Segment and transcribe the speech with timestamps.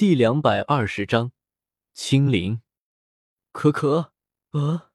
[0.00, 1.32] 第两百二十章，
[1.92, 2.62] 清零。
[3.52, 4.14] 可可，
[4.52, 4.88] 呃，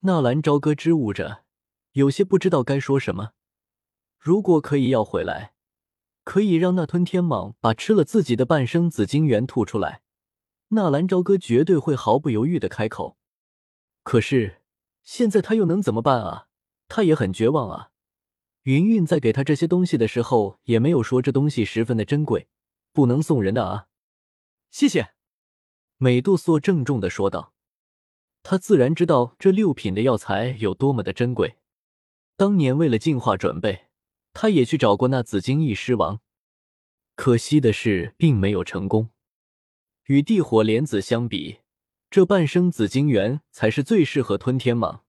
[0.00, 1.44] 纳兰朝歌支吾着，
[1.92, 3.34] 有些不知道该说什么。
[4.18, 5.54] 如果可以要回来，
[6.24, 10.02] 可以让那吞天蟒把吃了自己的半生紫金元吐出来，
[10.70, 13.16] 纳兰朝歌绝对会毫不犹豫的开口。
[14.02, 14.62] 可是
[15.04, 16.48] 现在他又能怎么办啊？
[16.88, 17.92] 他也很绝望啊。
[18.62, 22.48] 云云在给他这些东西的时候，也没有说这东西十分的珍贵，
[22.92, 23.86] 不能送人的啊。
[24.70, 25.14] 谢谢，
[25.98, 27.52] 美杜莎郑重的说道。
[28.42, 31.56] 他自然知道这六品的药材有多么的珍贵。
[32.36, 33.88] 当年为了进化准备，
[34.32, 36.20] 他也去找过那紫金翼狮王，
[37.16, 39.10] 可惜的是并没有成功。
[40.06, 41.58] 与地火莲子相比，
[42.08, 45.00] 这半生紫金元才是最适合吞天蟒。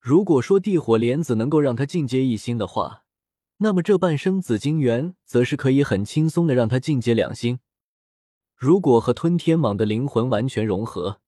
[0.00, 3.04] 如果说地火莲子能够让他进阶一星的话，
[3.58, 7.58] 那么这半生紫金元则是可以很轻松的让他进阶两星。
[8.58, 11.20] 如果和吞天蟒的灵魂完全融合，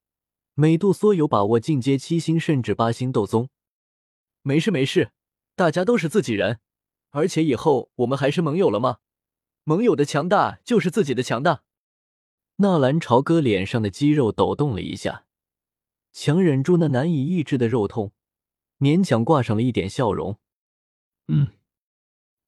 [0.54, 3.48] 美杜莎有把握进阶七星甚至八星斗宗。
[4.42, 5.12] 没事没事，
[5.54, 6.58] 大家都是自己人，
[7.10, 8.98] 而且以后我们还是盟友了吗？
[9.62, 11.62] 盟友的强大就是自己的强大。
[12.56, 15.24] 纳兰朝歌脸上的肌肉抖动了一下，
[16.10, 18.12] 强忍住那难以抑制的肉痛，
[18.80, 20.40] 勉强挂上了一点笑容。
[21.28, 21.52] 嗯，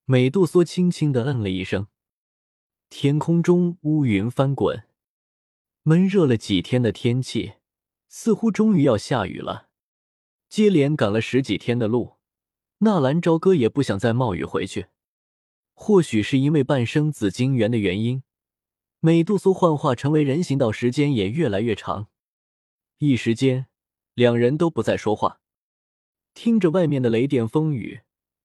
[0.06, 1.86] 美杜莎轻轻的嗯了一声。
[2.94, 4.82] 天空中乌云翻滚，
[5.82, 7.54] 闷热了几天的天气
[8.06, 9.70] 似乎终于要下雨了。
[10.50, 12.18] 接连赶了十几天的路，
[12.80, 14.88] 纳兰朝歌也不想再冒雨回去。
[15.72, 18.22] 或许是因为半生紫金元的原因，
[19.00, 22.08] 美杜莎幻化成为人形岛时间也越来越长。
[22.98, 23.68] 一时间，
[24.12, 25.40] 两人都不再说话，
[26.34, 28.02] 听着外面的雷电风雨，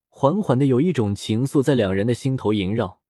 [0.08, 3.02] 缓缓的有一种情愫在两人的心头萦绕。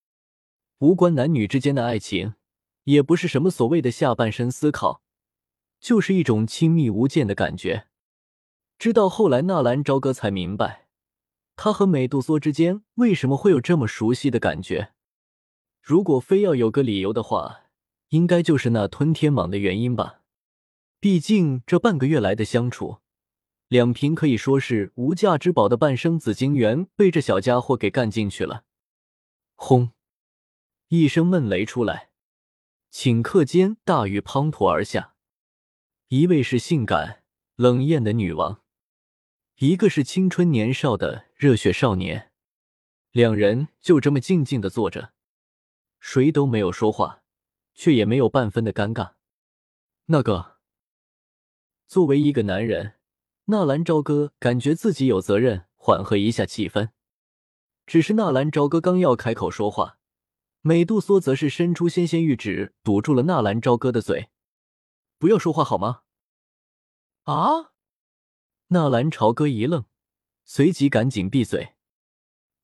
[0.80, 2.36] 无关男女之间的爱情，
[2.83, 5.02] 也不是什么所谓的下半身思考，
[5.80, 7.88] 就是一种亲密无间的感觉。
[8.78, 10.88] 直到后来，纳兰朝歌才明白，
[11.55, 14.93] 他和美杜莎之间为什么会有这么熟悉的感觉。
[15.82, 17.61] 如果非要有个理由的话，
[18.09, 20.21] 应该就是那吞天蟒的原因吧。
[20.99, 22.98] 毕竟这半个月来的相处，
[23.67, 28.64] 两瓶可以说是无价之宝的半生紫金元被这小家伙给干进去了。
[29.55, 29.89] 轰！
[30.89, 32.11] 一声闷雷出来，
[32.93, 35.15] 顷刻间大雨滂沱而下。
[36.08, 37.23] 一位是性感
[37.55, 38.61] 冷艳的女王，
[39.58, 42.31] 一个是青春年少的热血少年。
[43.11, 45.11] 两人就这么静静的坐着，
[45.99, 47.21] 谁都没有说话，
[47.73, 49.15] 却也没有半分的尴尬。
[50.05, 50.59] 那个，
[51.86, 52.93] 作为一个男人，
[53.45, 56.92] 纳兰朝歌感觉自己有责任缓和一下气氛。
[57.86, 59.96] 只是纳兰朝歌刚要开口说话。
[60.67, 64.28] 美杜莎则是伸出纤纤玉指，堵住了纳兰朝歌的嘴
[65.17, 66.02] ：“不要说话好吗？”
[67.23, 67.72] 啊！
[68.67, 69.86] 纳兰朝歌一愣，
[70.44, 71.76] 随即赶紧闭嘴。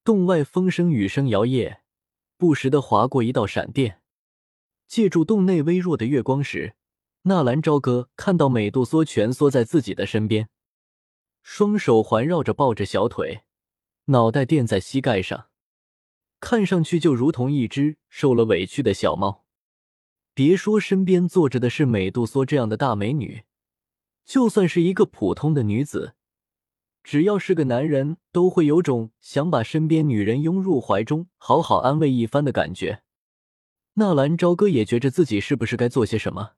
[0.03, 1.79] 洞外风声雨声摇曳，
[2.35, 4.01] 不时的划过一道闪电。
[4.85, 6.75] 借助洞内微弱的月光时，
[7.21, 10.49] 纳兰朝歌看到美杜莎蜷缩在自己的身边，
[11.41, 13.45] 双手环绕着抱着小腿，
[14.07, 15.47] 脑袋垫在膝盖上。
[16.43, 19.45] 看上去就如同一只受了委屈的小猫。
[20.33, 23.43] 别说身边坐着的是美杜莎这样的大美女，
[24.25, 26.15] 就算是一个普通的女子，
[27.01, 33.03] 只要是个男人，都会有种想把身边女人拥入怀中，好好安慰一番的感觉。
[33.93, 36.55] 纳兰朝歌也觉着自己是不是该做些什么，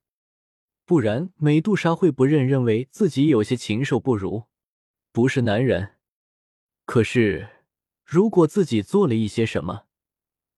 [0.84, 4.46] 不然美杜莎会不认认为自己有些禽兽不如，
[5.12, 5.92] 不是男人。
[6.84, 7.50] 可是。
[8.06, 9.86] 如果自己做了一些什么，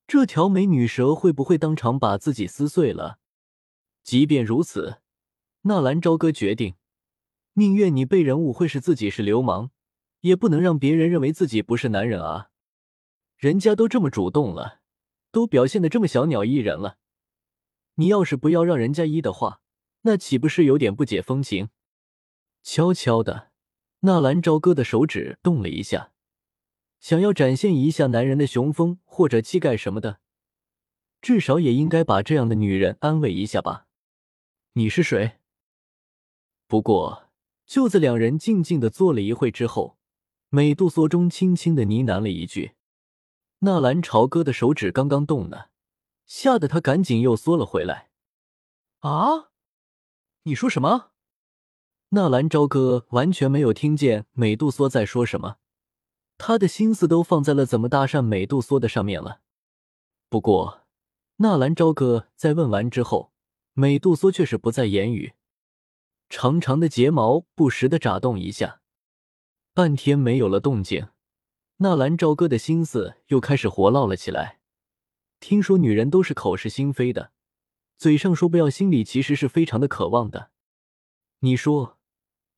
[0.06, 3.18] 这条美女蛇会不会当场把自己撕碎了？
[4.04, 4.98] 即便如此，
[5.62, 6.74] 纳兰朝歌决定，
[7.54, 9.70] 宁愿你被人误会是自己是流氓，
[10.20, 12.50] 也不能让别人认为自己不是男人啊！
[13.38, 14.80] 人家都这么主动了，
[15.32, 16.98] 都表现的这么小鸟依人了，
[17.94, 19.62] 你要是不要让人家依的话，
[20.02, 21.70] 那岂不是有点不解风情？
[22.62, 23.52] 悄悄的，
[24.00, 26.12] 纳兰朝歌的手指动了一下。
[27.00, 30.20] 想要展现一下男人的雄风或者气概什么的，
[31.20, 33.86] 至少也应该把这样的女人安慰一下吧。
[34.72, 35.38] 你是谁？
[36.66, 37.28] 不过
[37.66, 39.98] 就在两人静静的坐了一会之后，
[40.48, 42.72] 美杜莎中轻轻的呢喃了一句。
[43.60, 45.66] 纳兰朝歌的手指刚刚动呢，
[46.26, 48.10] 吓得他赶紧又缩了回来。
[49.00, 49.50] 啊！
[50.44, 51.10] 你说什么？
[52.10, 55.56] 纳兰朝歌完全没有听见美杜莎在说什么。
[56.38, 59.40] 他的心思都放在了怎么搭讪美杜莎的上面了。
[60.30, 60.86] 不过，
[61.36, 63.32] 纳兰朝歌在问完之后，
[63.74, 65.34] 美杜莎却是不再言语，
[66.28, 68.80] 长长的睫毛不时的眨动一下。
[69.74, 71.08] 半天没有了动静，
[71.78, 74.60] 纳兰朝歌的心思又开始活络了起来。
[75.40, 77.32] 听说女人都是口是心非的，
[77.96, 80.50] 嘴上说不要，心里其实是非常的渴望的。
[81.40, 81.98] 你说，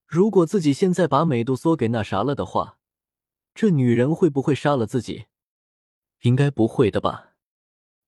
[0.06, 2.78] 如果自己现在把美杜莎给那啥了的话，
[3.55, 5.26] 这女人会不会杀了自己？
[6.23, 7.35] 应该不会的吧。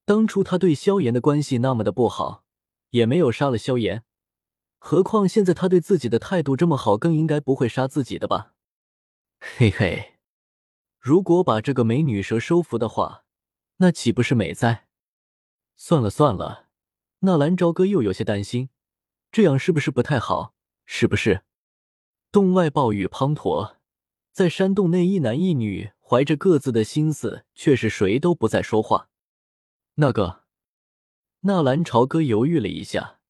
[0.05, 2.45] 当初他对萧炎的关系那么的不好，
[2.91, 4.05] 也没有杀了萧炎。
[4.79, 8.55] 何况现在他对自己的态度这么好，更应该不会杀自己的吧？
[9.39, 10.15] 嘿嘿，
[10.99, 13.25] 如果把这个美女蛇收服的话，
[13.77, 14.89] 那岂不是美哉？
[15.77, 16.69] 算了算了，
[17.21, 18.71] 纳兰朝歌又有些担心，
[19.31, 20.55] 这样是不是不太好？
[20.85, 21.43] 是不是？
[22.31, 23.77] 洞外暴雨滂沱，
[24.33, 29.11] 在山洞内，一男一女怀着各自的心思，却是谁都不再说话。
[29.97, 30.45] 那个，
[31.41, 33.21] 纳兰朝歌犹豫了一下，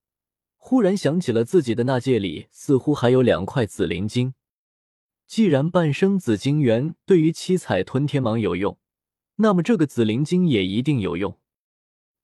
[0.56, 4.34] 忽然想起了自己的那戒里似乎还有两块紫灵晶。
[5.26, 8.78] 既然半生紫晶元对于七彩吞天蟒有用，
[9.36, 11.36] 那么这个紫灵晶也一定有用。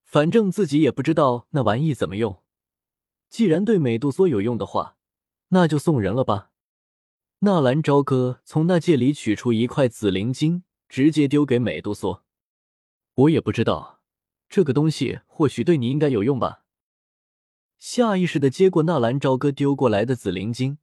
[0.05, 2.43] 反正自己也不知道那玩意怎么用。
[3.29, 4.97] 既然对美杜莎有用的话，
[5.49, 6.48] 那就送人了吧。
[7.41, 12.25] 纳兰朝歌从那戒里取出一块紫灵晶，直接丢给美杜莎。
[13.15, 14.01] 我也不知道。
[14.49, 16.65] 这个东西或许对你应该有用吧。
[17.79, 20.79] 下意识的接过纳兰朝歌丢过来的紫灵晶，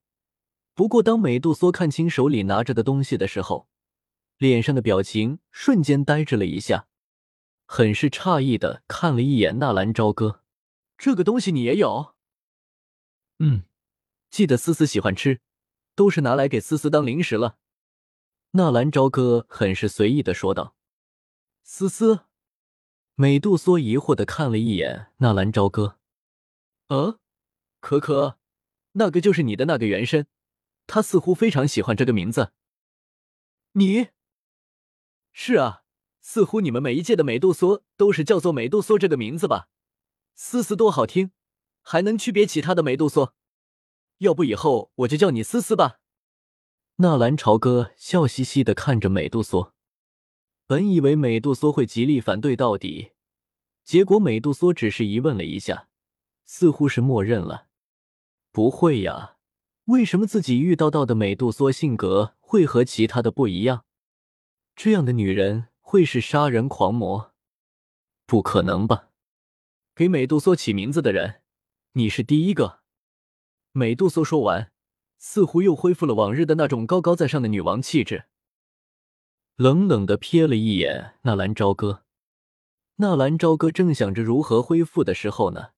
[0.74, 3.68] 不过当美杜莎看清手里拿着的东西的时候，
[4.38, 6.88] 脸上的表情瞬间呆滞了一下，
[7.66, 10.42] 很是诧异的看了一眼纳兰朝歌。
[10.98, 12.16] 这个东西你也有？
[13.40, 13.64] 嗯，
[14.30, 15.42] 记得思思喜欢吃，
[15.96, 17.58] 都是拿来给思思当零食了。
[18.52, 20.76] 纳兰朝歌很是随意的说道。
[21.64, 22.26] 思思。
[23.18, 25.98] 美杜莎疑惑的看了一眼纳兰朝歌，
[26.90, 27.18] 呃，
[27.80, 28.38] 可可，
[28.92, 30.28] 那个就是你的那个原身，
[30.86, 32.52] 他似乎非常喜欢这个名字。
[33.72, 34.10] 你？
[35.32, 35.84] 是啊，
[36.20, 39.70] 似乎你们每一届的美杜莎都是叫做美杜莎这个名字吧？
[40.34, 41.32] 思思多好听，
[41.82, 43.34] 还能区别其他的美杜莎。
[44.20, 46.00] 要不以后我就叫你思思吧。
[46.98, 49.74] 纳兰朝歌笑嘻嘻的看着美杜莎。
[50.68, 53.12] 本以为美杜莎会极力反对到底，
[53.84, 55.90] 结果美杜莎只是疑问了一下，
[56.46, 57.68] 似乎是默认了。
[58.52, 59.36] 不会呀，
[59.86, 63.86] 为什么自己遇到到的美杜莎性格会和其他的不一样？
[64.76, 67.34] 这样的女人会是杀人狂魔？
[68.26, 69.10] 不可能吧！
[69.94, 71.42] 给美杜莎起名字的人，
[71.92, 72.85] 你是第一个。
[73.78, 74.72] 美杜莎说完，
[75.18, 78.24] 似乎又恢复了往日的那种高高在上的女王气质。
[79.58, 82.04] 冷冷的瞥了一眼纳兰朝歌，
[82.96, 85.72] 纳兰朝歌正想着如何恢复的时候呢，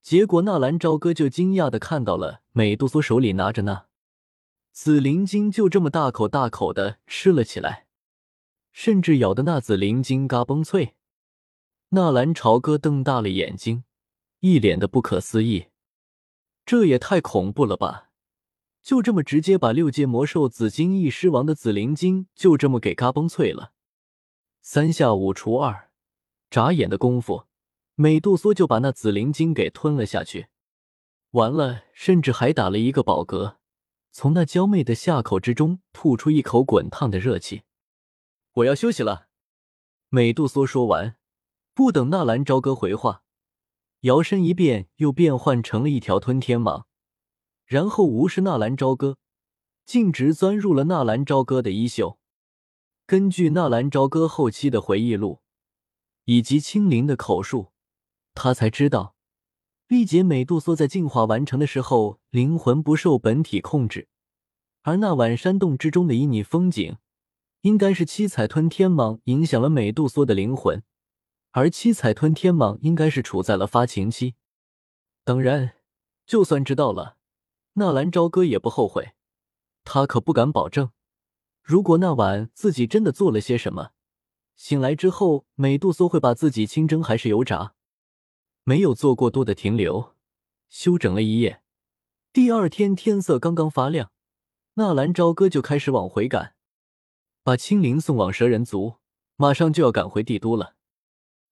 [0.00, 3.86] 结果纳兰朝歌就惊讶的看到了美杜莎手里拿着那
[4.70, 7.88] 紫灵晶，就这么大口大口的吃了起来，
[8.70, 10.94] 甚至咬的那紫灵晶嘎嘣脆。
[11.88, 13.82] 纳兰朝歌瞪大了眼睛，
[14.38, 15.66] 一脸的不可思议，
[16.68, 18.10] 这也太恐怖了吧！
[18.82, 23.72] 就这么直接把六阶魔兽紫金翼狮王的紫灵晶就这么给嘎嘣脆了，
[24.60, 25.88] 三下五除二，
[26.50, 27.46] 眨眼的功夫，
[27.94, 30.48] 美杜莎就把那紫灵晶给吞了下去。
[31.30, 33.56] 完了，甚至还打了一个饱嗝，
[34.12, 37.62] 从那娇媚的下口之中吐出一口滚烫的热气。
[38.52, 39.28] 我要休息了。
[40.10, 41.16] 美杜莎说完，
[41.72, 43.22] 不等纳兰朝歌回话，
[44.00, 46.84] 摇身一变，又变换成了一条吞天蟒。
[47.64, 49.18] 然后无视纳兰朝歌，
[49.84, 52.18] 径直钻入了纳兰朝歌的衣袖。
[53.06, 55.40] 根据纳兰朝歌后期的回忆录
[56.24, 57.72] 以及青灵的口述，
[58.34, 59.14] 他才知道，
[59.86, 64.08] 历劫美杜莎在进化完成的时候，灵魂不受本体控制，
[64.82, 66.98] 而那晚山洞之中的旖旎风景，
[67.62, 70.82] 应该是七彩吞天蟒影响了美杜莎的灵魂，
[71.52, 74.34] 而七彩吞天蟒应该是处在了发情期。
[75.24, 75.74] 当然，
[76.26, 77.16] 就算知道了。
[77.74, 79.12] 纳兰朝歌也不后悔，
[79.84, 80.90] 他可不敢保证，
[81.62, 83.90] 如果那晚自己真的做了些什么，
[84.56, 87.74] 醒来之后美杜莎会把自己清蒸还是油炸。
[88.64, 90.14] 没有做过多的停留，
[90.68, 91.62] 休整了一夜。
[92.32, 94.10] 第二天天色刚刚发亮，
[94.74, 96.54] 纳兰朝歌就开始往回赶，
[97.42, 98.96] 把青灵送往蛇人族，
[99.36, 100.74] 马上就要赶回帝都了。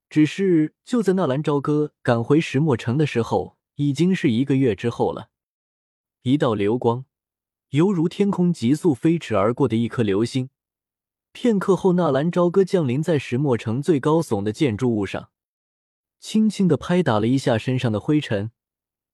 [0.08, 5.30] 只是就在纳兰朝歌赶回石墨城的时候，已经是一个月之后了。
[6.22, 7.04] 一道流光，
[7.70, 10.50] 犹如天空急速飞驰而过的一颗流星。
[11.32, 15.30] 片刻后，纳兰朝歌降临在石墨城最高耸的建筑物上。
[16.18, 18.50] 轻轻的拍打了一下身上的灰尘。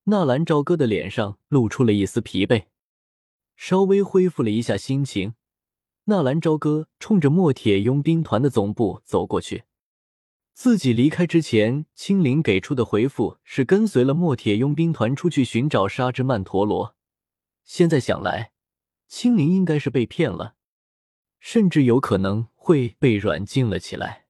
[0.05, 2.67] 纳兰朝歌的脸上露出了一丝疲惫，
[3.57, 5.35] 稍微恢复了一下心情。
[6.05, 9.65] 纳兰朝歌冲着墨铁佣兵团的总部走过去。
[10.55, 16.95] 自己离开之前，青灵给出的回复是跟随了墨铁佣兵团出去寻找沙之曼陀罗。
[17.65, 18.53] 现在想来，
[19.09, 20.57] 青灵应该是被骗了，
[21.41, 24.27] 甚至有可能会被软禁了起来。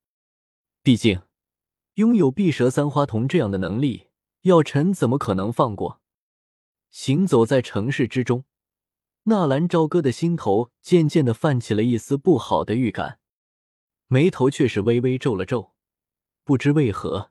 [0.83, 1.23] 毕竟，
[1.95, 4.09] 拥有碧蛇三花瞳这样的能力。
[4.43, 6.01] 药尘怎么可能放过？
[6.91, 8.45] 行走在城市之中，
[9.25, 13.21] 纳兰朝歌的心头渐渐的泛起了一丝不好的预感，
[14.09, 15.72] 眉头却是微微皱了皱。
[16.45, 17.31] 不知为何，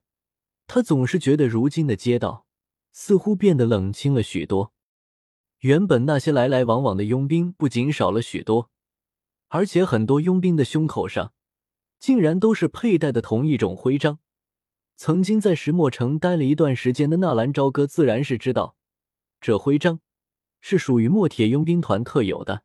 [0.68, 2.46] 他总是觉得如今的街道
[2.92, 4.74] 似乎变得冷清了许多。
[5.60, 8.72] 原本那些来来往往的佣兵不仅少了许多，
[9.50, 11.34] 而且很多佣兵的胸口上
[12.00, 14.20] 竟然都是佩戴的同一种徽章。
[14.96, 18.76] 曾经在石墨城待了一段时间的纳兰朝歌自然是知道，
[19.40, 20.00] 这徽章
[20.62, 22.64] 是属于墨铁佣兵团特有的。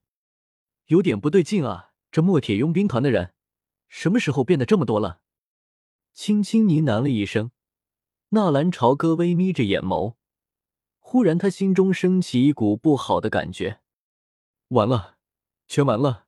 [0.86, 1.90] 有点不对劲啊！
[2.12, 3.34] 这墨铁佣兵团的人
[3.88, 5.20] 什么时候变得这么多了？
[6.16, 7.50] 轻轻呢喃了一声，
[8.30, 10.14] 纳兰朝歌微眯着眼眸，
[10.98, 13.82] 忽然他心中升起一股不好的感觉。
[14.68, 15.18] 完了，
[15.68, 16.24] 全完了！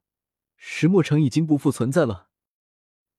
[0.56, 2.28] 石墨城已经不复存在了。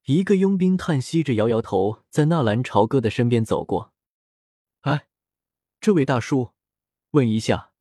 [0.06, 3.92] 一个佣兵叹息着，摇摇头，在纳兰朝歌的身边走过。
[4.82, 5.08] 哎，
[5.82, 6.52] 这位大叔，
[7.12, 7.72] 问一下，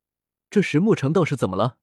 [0.49, 1.77] 这石墨城倒是怎么了？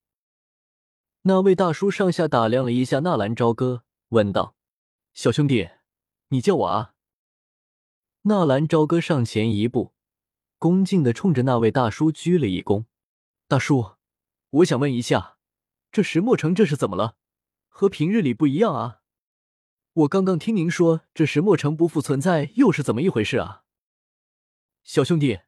[1.23, 4.57] 那位大叔上下打量了一下纳兰朝歌，问道
[5.15, 5.71] ：“小兄弟，
[6.31, 6.95] 你叫我啊？”
[8.29, 9.95] 纳兰朝歌上前一步，
[10.59, 12.87] 恭敬的冲着那位大叔鞠了一躬
[13.47, 13.93] ：“大叔，
[14.51, 15.39] 我想问一下，
[15.93, 17.15] 这石墨城这是怎么了？
[17.69, 19.03] 和平日里不一样啊？”
[19.95, 23.63] 我刚刚听您说这石墨城不复存在，又是怎么一回事啊？
[24.83, 25.43] 小兄弟，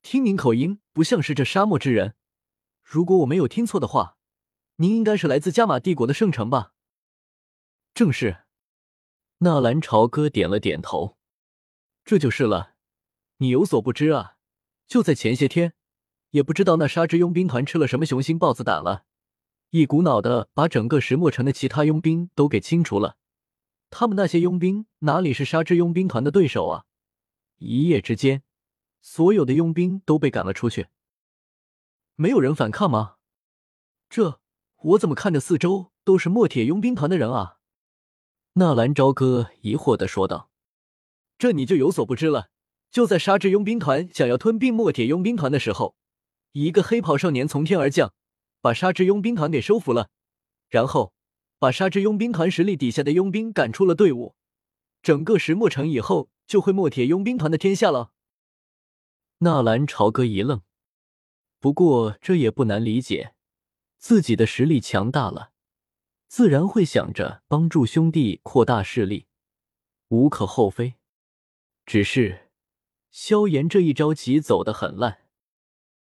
[0.00, 2.14] 听您口音不像是这沙漠之人。
[2.84, 4.16] 如果我没有听错的话，
[4.76, 6.72] 您应该是来自加玛帝国的圣城吧？
[7.92, 8.44] 正是。
[9.38, 11.18] 纳兰朝歌点了点头。
[12.04, 12.74] 这就是了。
[13.38, 14.36] 你有所不知啊，
[14.86, 15.74] 就在前些天，
[16.30, 19.04] 也不知道那沙之佣兵团吃了什么雄心豹子胆了，
[19.70, 23.16] 一股脑的把整个石墨城的其他佣兵都给清除了。
[23.90, 26.84] 他们那些佣兵哪里是沙之佣兵团的对手啊！
[27.58, 28.42] 一夜之间，
[29.00, 30.88] 所有的佣兵都被赶了出去。
[32.16, 33.16] 没有人反抗吗？
[34.08, 34.40] 这
[34.76, 37.58] 我怎么看着四周都是墨铁佣兵团的人啊？
[38.54, 40.50] 纳兰朝歌疑惑的说道
[41.38, 42.50] ：“这你就有所不知了。
[42.90, 45.96] 就在沙之佣兵团想要吞并墨铁佣兵团的时候，
[46.52, 48.12] 一个黑袍少年从天而降，
[48.60, 50.10] 把沙之佣兵团给收服了，
[50.68, 51.12] 然后。”
[51.62, 54.34] 把沙之佣兵团实力底下的佣兵赶出了队伍，
[55.00, 58.10] 整个石墨城以后就会墨铁佣兵团的天下了。
[59.38, 60.62] 纳兰朝歌一愣，
[61.60, 63.36] 不过这也不难理解，
[63.96, 65.52] 自己的实力强大了，
[66.26, 69.26] 自然会想着帮助兄弟扩大势力，
[70.08, 70.96] 无可厚非。
[71.84, 72.50] 只是
[73.10, 75.21] 萧炎这一招棋走得很烂。